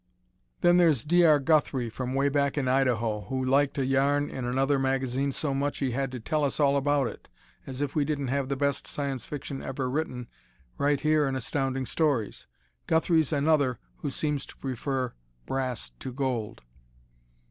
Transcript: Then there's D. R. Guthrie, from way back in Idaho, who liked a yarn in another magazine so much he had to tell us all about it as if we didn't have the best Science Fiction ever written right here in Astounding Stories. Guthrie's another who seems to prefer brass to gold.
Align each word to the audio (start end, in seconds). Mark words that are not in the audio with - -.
Then 0.61 0.77
there's 0.77 1.05
D. 1.05 1.23
R. 1.23 1.37
Guthrie, 1.37 1.87
from 1.87 2.15
way 2.15 2.27
back 2.27 2.57
in 2.57 2.67
Idaho, 2.67 3.25
who 3.29 3.45
liked 3.45 3.77
a 3.77 3.85
yarn 3.85 4.31
in 4.31 4.45
another 4.45 4.79
magazine 4.79 5.31
so 5.31 5.53
much 5.53 5.77
he 5.77 5.91
had 5.91 6.11
to 6.11 6.19
tell 6.19 6.43
us 6.43 6.59
all 6.59 6.75
about 6.75 7.05
it 7.05 7.27
as 7.67 7.81
if 7.83 7.93
we 7.93 8.03
didn't 8.03 8.29
have 8.29 8.49
the 8.49 8.55
best 8.55 8.87
Science 8.87 9.25
Fiction 9.25 9.61
ever 9.61 9.87
written 9.87 10.27
right 10.79 10.99
here 11.01 11.27
in 11.27 11.35
Astounding 11.35 11.85
Stories. 11.85 12.47
Guthrie's 12.87 13.31
another 13.31 13.77
who 13.97 14.09
seems 14.09 14.43
to 14.47 14.57
prefer 14.57 15.13
brass 15.45 15.91
to 15.99 16.11
gold. 16.11 16.63